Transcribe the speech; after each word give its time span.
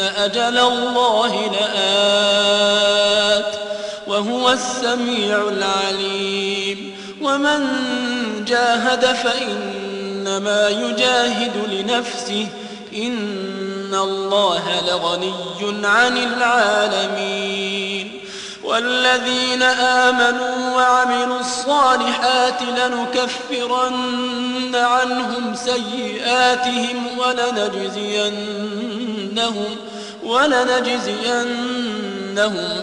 أجل 0.00 0.58
الله 0.58 1.50
لآت 1.52 2.88
وهو 4.06 4.50
السميع 4.50 5.48
العليم 5.48 6.96
ومن 7.22 7.68
جاهد 8.44 9.04
فإنما 9.04 10.68
يجاهد 10.68 11.52
لنفسه 11.72 12.46
إن 12.96 13.94
الله 13.94 14.62
لغني 14.88 15.86
عن 15.86 16.16
العالمين 16.16 17.68
والذين 18.68 19.62
آمنوا 19.62 20.76
وعملوا 20.76 21.40
الصالحات 21.40 22.62
لنكفرن 22.62 23.98
عنهم 24.74 25.54
سيئاتهم 25.54 27.18
ولنجزينهم 27.18 28.28
ولنجزينهم 30.28 31.52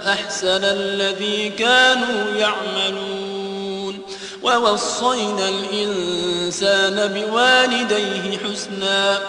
أحسن 0.07 0.63
الذي 0.63 1.49
كانوا 1.49 2.35
يعملون. 2.35 4.01
ووصينا 4.43 5.49
الإنسان 5.49 7.13
بوالديه 7.13 8.37
حسنا. 8.37 9.19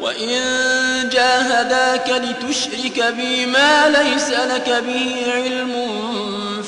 وإن 0.00 0.40
جاهداك 1.12 2.22
لتشرك 2.24 3.14
بي 3.16 3.46
ما 3.46 3.88
ليس 3.88 4.30
لك 4.30 4.82
به 4.86 5.32
علم 5.32 5.72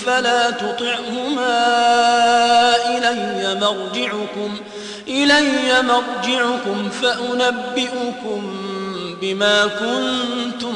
فلا 0.06 0.50
تطعهما 0.50 1.56
إلي 2.86 3.54
مرجعكم. 3.60 4.60
إلي 5.08 5.82
مرجعكم 5.82 6.90
فأنبئكم 7.02 8.42
بما 9.20 9.66
كنتم 9.66 10.75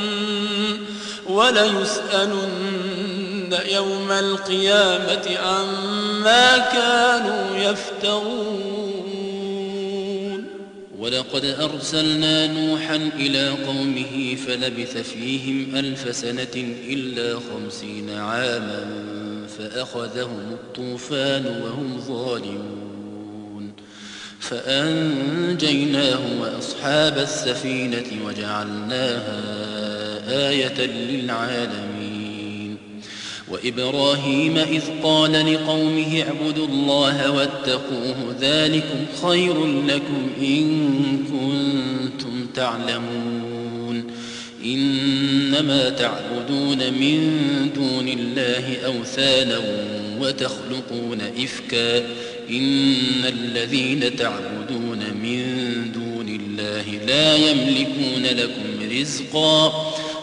وليسألن 1.31 2.41
يوم 3.71 4.11
القيامة 4.11 5.37
عما 5.37 6.57
كانوا 6.57 7.57
يفترون. 7.57 8.91
ولقد 10.97 11.45
أرسلنا 11.45 12.47
نوحا 12.47 12.95
إلى 12.95 13.49
قومه 13.49 14.35
فلبث 14.47 14.97
فيهم 14.97 15.75
ألف 15.75 16.15
سنة 16.15 16.73
إلا 16.87 17.39
خمسين 17.39 18.09
عاما 18.09 18.85
فأخذهم 19.57 20.51
الطوفان 20.51 21.45
وهم 21.45 22.01
ظالمون. 22.07 22.81
فأنجيناه 24.39 26.19
وأصحاب 26.41 27.17
السفينة 27.17 28.25
وجعلناها 28.25 29.60
آية 30.31 30.85
للعالمين. 30.85 32.77
وإبراهيم 33.49 34.57
إذ 34.57 34.81
قال 35.03 35.53
لقومه 35.53 36.21
اعبدوا 36.21 36.67
الله 36.67 37.31
واتقوه 37.31 38.35
ذلكم 38.41 39.05
خير 39.27 39.65
لكم 39.65 40.29
إن 40.41 41.17
كنتم 41.17 42.47
تعلمون. 42.55 44.03
إنما 44.65 45.89
تعبدون 45.89 46.77
من 46.77 47.39
دون 47.75 48.07
الله 48.07 48.77
أوثانا 48.85 49.59
وتخلقون 50.19 51.21
إفكا. 51.43 51.97
إن 52.49 53.25
الذين 53.25 54.15
تعبدون 54.15 54.99
من 55.23 55.45
دون 55.93 56.39
الله 56.41 57.05
لا 57.07 57.35
يملكون 57.35 58.23
لكم 58.23 58.97
رزقا. 58.99 59.93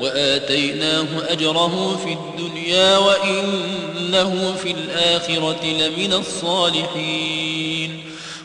وآتيناه 0.00 1.06
أجره 1.28 2.00
في 2.04 2.12
الدنيا 2.12 2.98
وإنه 2.98 4.54
في 4.62 4.70
الآخرة 4.70 5.64
لمن 5.64 6.12
الصالحين. 6.12 8.00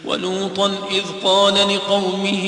ولوطا 0.06 0.72
إذ 0.92 1.04
قال 1.24 1.54
لقومه 1.54 2.44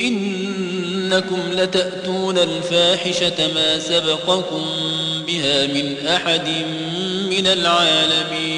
إنكم 0.00 1.42
لتأتون 1.52 2.38
الفاحشة 2.38 3.54
ما 3.54 3.78
سبقكم 3.78 4.66
بها 5.26 5.66
من 5.66 6.06
أحد 6.06 6.48
من 7.30 7.46
العالمين. 7.46 8.57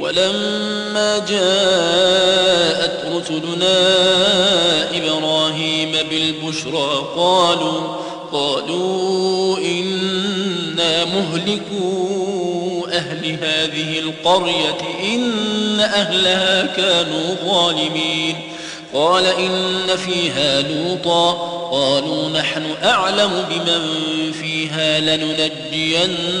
ولما 0.00 1.18
جاءت 1.18 3.04
رسلنا 3.06 3.78
إبراهيم 4.94 5.92
بالبشرى 6.10 7.06
قالوا 7.16 7.80
قالوا 8.32 9.58
إنا 9.58 11.04
مهلكو 11.04 12.86
أهل 12.92 13.38
هذه 13.42 13.98
القرية 13.98 14.78
إن 15.14 15.80
أهلها 15.80 16.66
كانوا 16.66 17.34
ظالمين. 17.44 18.36
قال 18.94 19.26
إن 19.26 19.96
فيها 19.96 20.62
لوطا 20.62 21.32
قالوا 21.70 22.28
نحن 22.28 22.62
أعلم 22.84 23.44
بمن 23.50 23.82
فيها 24.32 25.00
لننجينه. 25.00 26.40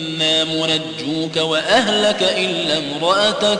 منجوك 0.43 1.37
وأهلك 1.37 2.23
إلا 2.37 2.77
امرأتك 2.77 3.59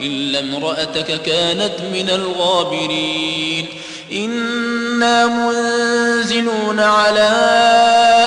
إلا 0.00 0.40
امرأتك 0.40 1.22
كانت 1.22 1.72
من 1.92 2.10
الغابرين. 2.10 3.66
إنا 4.12 5.26
منزلون 5.26 6.80
على 6.80 7.30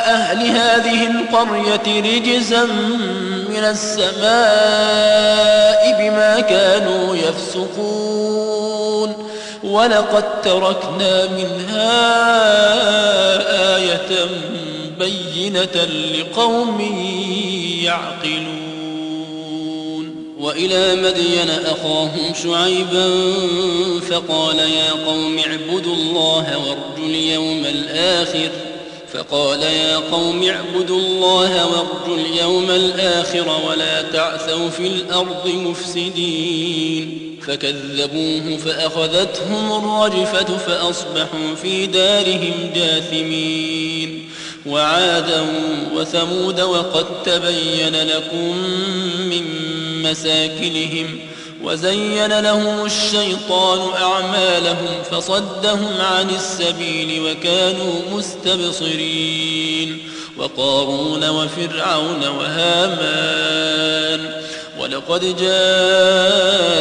أهل 0.06 0.48
هذه 0.48 1.08
القرية 1.08 2.02
رجزا 2.02 2.64
من 3.50 3.64
السماء 3.64 4.18
بما 6.00 6.40
كانوا 6.40 7.16
يفسقون. 7.16 8.08
ولقد 9.64 10.42
تركنا 10.42 11.26
منها 11.26 12.18
آية 13.76 14.10
بينة 15.00 15.88
لقوم 16.20 16.82
يعقلون 17.84 18.68
وإلى 20.40 20.96
مدين 20.96 21.50
أخاهم 21.50 22.34
شعيبا 22.44 23.34
فقال 24.10 24.60
يا 24.60 24.92
قوم 25.06 25.40
اعبدوا 25.40 25.96
الله 25.96 26.58
وارجوا 26.58 27.08
اليوم 27.10 27.66
الآخر 27.66 28.50
فقال 29.14 29.64
يا 29.64 29.98
قوم 29.98 30.44
اعبدوا 30.44 31.00
الله 31.00 31.66
وارجوا 31.66 32.18
اليوم 32.26 32.72
الآخر 32.72 33.62
ولا 33.70 34.02
تعثوا 34.02 34.70
في 34.70 34.88
الأرض 34.88 35.48
مفسدين 35.48 37.28
فكذبوه 37.48 38.58
فأخذتهم 38.58 39.72
الرجفة 39.72 40.58
فأصبحوا 40.58 41.56
في 41.62 41.86
دارهم 41.86 42.72
جاثمين 42.76 44.07
وعادا 44.68 45.46
وثمود 45.94 46.62
وقد 46.62 47.06
تبين 47.26 47.96
لكم 47.96 48.58
من 49.30 49.44
مساكنهم 50.04 51.20
وزين 51.64 52.40
لهم 52.40 52.86
الشيطان 52.86 53.94
أعمالهم 54.02 55.04
فصدهم 55.12 55.94
عن 56.00 56.30
السبيل 56.30 57.22
وكانوا 57.22 58.02
مستبصرين 58.12 60.00
وقارون 60.38 61.30
وفرعون 61.30 62.28
وهامان 62.28 63.88
ولقد 64.80 65.38
جاءهم 65.40 66.78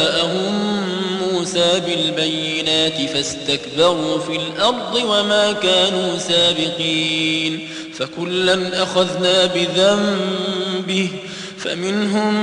موسى 1.57 1.79
بالبينات 1.79 3.01
فاستكبروا 3.09 4.19
في 4.19 4.35
الأرض 4.35 4.95
وما 4.95 5.51
كانوا 5.51 6.17
سابقين 6.17 7.69
فكلا 7.93 8.83
أخذنا 8.83 9.45
بذنبه 9.45 11.09
فمنهم 11.59 12.33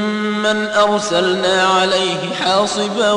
من 0.43 0.67
أرسلنا 0.67 1.63
عليه 1.63 2.35
حاصبا 2.41 3.13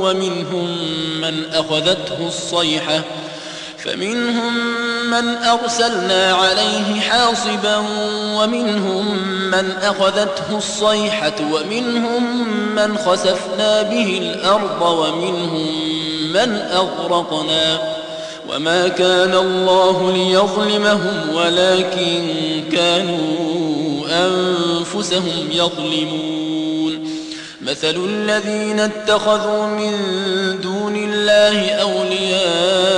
ومنهم 0.00 0.78
من 1.20 1.44
أخذته 1.52 2.26
الصيحة 2.26 3.02
فمنهم 3.84 4.54
من 5.10 5.36
أرسلنا 5.36 6.32
عليه 6.32 7.00
حاصبا 7.00 7.76
ومنهم 8.36 9.18
من 9.50 9.70
أخذته 9.82 10.56
الصيحة 10.56 11.34
ومنهم 11.52 12.48
من 12.74 12.98
خسفنا 12.98 13.82
به 13.82 14.18
الأرض 14.22 14.82
ومنهم 14.82 15.66
من 16.32 16.56
أغرقنا 16.72 17.78
وما 18.48 18.88
كان 18.88 19.34
الله 19.34 20.12
ليظلمهم 20.12 21.34
ولكن 21.34 22.24
كانوا 22.72 24.06
أنفسهم 24.10 25.48
يظلمون. 25.52 26.38
مثل 27.62 27.96
الذين 28.04 28.80
اتخذوا 28.80 29.66
من 29.66 29.92
دون 30.62 30.96
الله 30.96 31.70
أولياء 31.70 32.97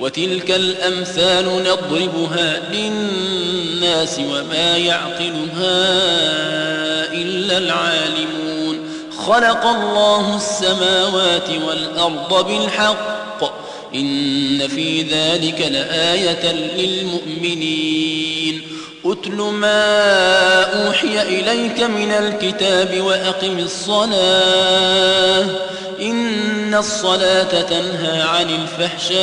وتلك 0.00 0.50
الأمثال 0.50 1.44
نضربها 1.44 2.60
للناس 2.72 4.18
وما 4.18 4.76
يعقلها 4.76 5.92
إلا 7.12 7.58
العالمون. 7.58 8.78
خلق 9.26 9.66
الله 9.66 10.36
السماوات 10.36 11.48
والأرض 11.68 12.46
بالحق. 12.46 13.56
إن 13.94 14.68
في 14.68 15.02
ذلك 15.02 15.60
لآية 15.60 16.52
للمؤمنين. 16.76 18.62
أتل 19.04 19.34
ما 19.34 20.62
أوحي 20.62 21.22
إليك 21.22 21.82
من 21.82 22.10
الكتاب 22.10 23.00
وأقم 23.00 23.58
الصلاة. 23.58 25.46
إن 26.00 26.55
الصلاة 26.74 27.62
تنهى 27.62 28.22
عن 28.22 28.50
الفحشاء 28.50 29.16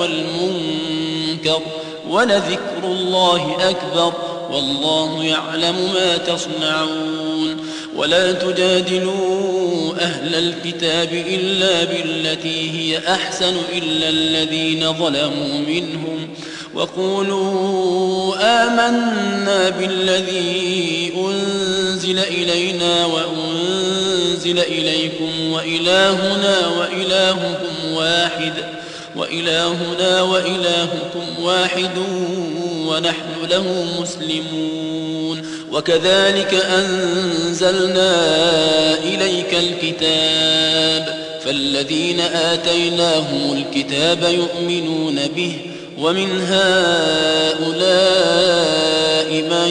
والمنكر 0.00 1.60
ولذكر 2.08 2.84
الله 2.84 3.56
أكبر 3.70 4.12
والله 4.50 5.24
يعلم 5.24 5.92
ما 5.94 6.16
تصنعون 6.16 7.56
ولا 7.96 8.32
تجادلوا 8.32 9.94
أهل 10.00 10.34
الكتاب 10.34 11.12
إلا 11.12 11.84
بالتي 11.84 12.70
هي 12.70 12.98
أحسن 12.98 13.54
إلا 13.72 14.08
الذين 14.08 14.92
ظلموا 14.92 15.58
منهم 15.68 16.28
وقولوا 16.74 18.34
آمنا 18.40 19.70
بالذي 19.70 21.12
أنزل 21.16 22.18
إلينا 22.18 23.06
وأنزل 23.06 23.51
إليكم 24.46 25.50
وإلهنا 25.52 26.68
وإلهكم 26.68 27.92
واحد 27.92 28.52
وإلهنا 29.16 30.22
وإلهكم 30.22 31.42
واحد 31.42 31.98
ونحن 32.86 33.46
له 33.50 33.86
مسلمون. 34.00 35.42
وكذلك 35.72 36.54
أنزلنا 36.54 38.14
إليك 38.98 39.54
الكتاب 39.54 41.22
فالذين 41.44 42.20
آتيناهم 42.20 43.52
الكتاب 43.52 44.22
يؤمنون 44.22 45.20
به 45.36 45.52
ومن 45.98 46.40
هؤلاء 46.40 47.72
من 49.32 49.70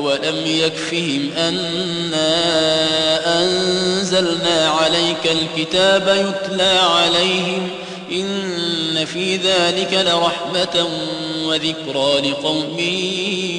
أولم 0.00 0.46
يكفهم 0.46 1.30
أنا 1.36 2.30
أنزلنا 3.42 4.68
عليك 4.68 5.36
الكتاب 5.36 6.08
يتلى 6.08 6.78
عليهم 6.78 7.68
إن 8.12 9.04
في 9.04 9.36
ذلك 9.36 9.94
لرحمة 9.94 10.88
وذكرى 11.44 12.30
لقوم 12.30 12.78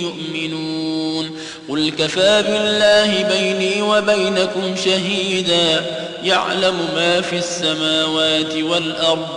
يؤمنون 0.02 1.32
قل 1.70 1.92
كفى 2.00 2.44
بالله 2.48 3.24
بيني 3.24 3.82
وبينكم 3.82 4.76
شهيدا 4.86 5.86
يعلم 6.24 6.76
ما 6.96 7.22
في 7.22 7.38
السماوات 7.38 8.54
والأرض 8.56 9.28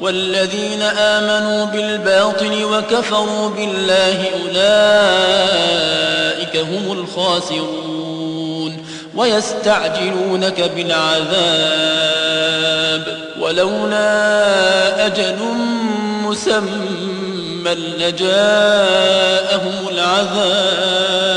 والذين 0.00 0.82
آمنوا 0.82 1.64
بالباطل 1.64 2.64
وكفروا 2.64 3.50
بالله 3.50 4.30
أولئك 4.44 6.27
هم 6.56 6.92
الخاسرون 6.92 8.84
ويستعجلونك 9.16 10.60
بالعذاب 10.76 12.08
ولولا 13.40 15.06
أجل 15.06 15.36
مسمى 16.24 17.28
لجاءهم 17.98 19.74
العذاب 19.90 21.28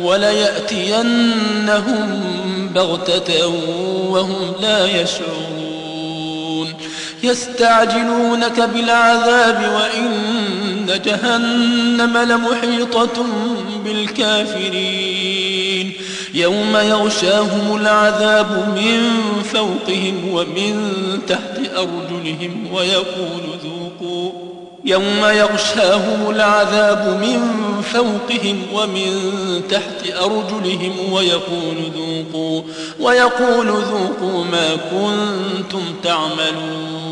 وليأتينهم 0.00 1.52
بغتة 2.74 3.46
وهم 4.08 4.54
لا 4.60 4.86
يشعرون 4.86 5.71
يستعجلونك 7.22 8.60
بالعذاب 8.60 9.72
وإن 9.74 11.00
جهنم 11.04 12.18
لمحيطة 12.18 13.26
بالكافرين. 13.84 15.92
يوم 16.34 16.76
يغشاهم 16.76 17.76
العذاب 17.76 18.74
من 18.76 19.10
فوقهم 19.52 20.28
ومن 20.32 20.98
تحت 21.28 21.58
أرجلهم 21.76 22.68
ويقول 22.72 23.42
ذوقوا. 23.64 24.32
يوم 24.84 25.24
يغشاهم 25.24 26.30
العذاب 26.30 27.18
من 27.20 27.40
فوقهم 27.92 28.62
ومن 28.72 29.32
تحت 29.70 30.16
أرجلهم 30.16 31.12
ويقول 31.12 31.76
ذوقوا. 31.96 32.62
ويقول 33.00 33.66
ذوقوا 33.66 34.44
ما 34.44 34.76
كنتم 34.76 35.82
تعملون. 36.04 37.11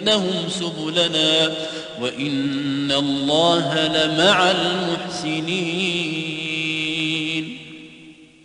لنهدينهم 0.00 0.48
سبلنا 0.48 1.52
وإن 2.00 2.92
الله 2.92 3.86
لمع 3.86 4.50
المحسنين. 4.50 6.49